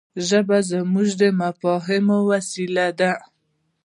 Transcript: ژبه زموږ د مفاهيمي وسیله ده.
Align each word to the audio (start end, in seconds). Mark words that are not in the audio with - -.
ژبه 0.27 0.57
زموږ 0.71 1.09
د 1.21 1.23
مفاهيمي 1.39 2.17
وسیله 2.29 2.87
ده. 2.99 3.11